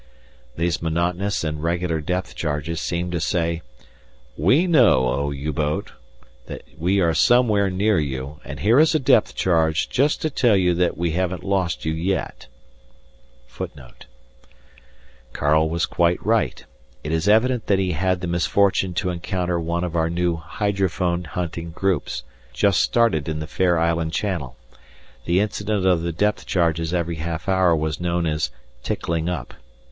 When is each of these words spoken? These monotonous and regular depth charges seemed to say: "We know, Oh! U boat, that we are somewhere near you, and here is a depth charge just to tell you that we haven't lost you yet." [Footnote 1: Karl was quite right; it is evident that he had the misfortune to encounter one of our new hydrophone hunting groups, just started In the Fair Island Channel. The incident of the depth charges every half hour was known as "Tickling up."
These 0.55 0.81
monotonous 0.81 1.43
and 1.43 1.61
regular 1.61 2.01
depth 2.01 2.33
charges 2.33 2.81
seemed 2.81 3.11
to 3.11 3.19
say: 3.19 3.61
"We 4.35 4.65
know, 4.65 5.07
Oh! 5.07 5.29
U 5.29 5.53
boat, 5.53 5.91
that 6.47 6.63
we 6.75 6.99
are 6.99 7.13
somewhere 7.13 7.69
near 7.69 7.99
you, 7.99 8.39
and 8.43 8.61
here 8.61 8.79
is 8.79 8.95
a 8.95 8.99
depth 8.99 9.35
charge 9.35 9.89
just 9.89 10.19
to 10.23 10.31
tell 10.31 10.57
you 10.57 10.73
that 10.73 10.97
we 10.97 11.11
haven't 11.11 11.43
lost 11.43 11.85
you 11.85 11.93
yet." 11.93 12.47
[Footnote 13.45 14.07
1: 14.47 14.51
Karl 15.33 15.69
was 15.69 15.85
quite 15.85 16.25
right; 16.25 16.65
it 17.03 17.11
is 17.11 17.27
evident 17.29 17.67
that 17.67 17.77
he 17.77 17.91
had 17.91 18.21
the 18.21 18.27
misfortune 18.27 18.95
to 18.95 19.11
encounter 19.11 19.59
one 19.59 19.83
of 19.83 19.95
our 19.95 20.09
new 20.09 20.35
hydrophone 20.37 21.25
hunting 21.25 21.69
groups, 21.69 22.23
just 22.53 22.81
started 22.81 23.29
In 23.29 23.37
the 23.37 23.45
Fair 23.45 23.77
Island 23.77 24.13
Channel. 24.13 24.55
The 25.25 25.39
incident 25.41 25.85
of 25.85 26.01
the 26.01 26.11
depth 26.11 26.47
charges 26.47 26.91
every 26.91 27.17
half 27.17 27.47
hour 27.47 27.75
was 27.75 28.01
known 28.01 28.25
as 28.25 28.49
"Tickling 28.81 29.29
up." 29.29 29.53